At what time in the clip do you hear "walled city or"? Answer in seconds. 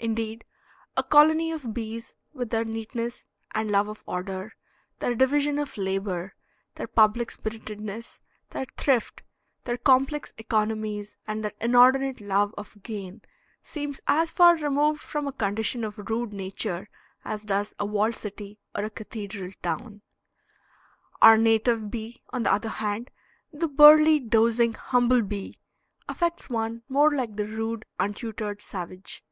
17.86-18.82